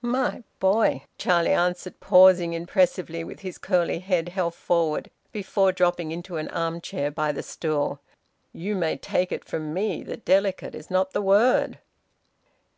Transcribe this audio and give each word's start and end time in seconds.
"My 0.00 0.44
boy," 0.60 1.02
Charlie 1.18 1.52
answered, 1.52 2.00
pausing 2.00 2.54
impressively 2.54 3.22
with 3.22 3.40
his 3.40 3.58
curly 3.58 3.98
head 3.98 4.30
held 4.30 4.54
forward, 4.54 5.10
before 5.30 5.72
dropping 5.72 6.10
into 6.10 6.38
an 6.38 6.48
arm 6.48 6.80
chair 6.80 7.10
by 7.10 7.32
the 7.32 7.42
stool, 7.42 8.00
"you 8.50 8.74
may 8.76 8.96
take 8.96 9.30
it 9.30 9.44
from 9.44 9.74
me 9.74 10.02
that 10.04 10.24
`delicate' 10.24 10.74
is 10.74 10.90
not 10.90 11.12
the 11.12 11.20
word!" 11.20 11.80